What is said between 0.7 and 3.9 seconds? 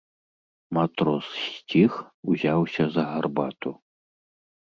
Матрос сціх, узяўся за гарбату.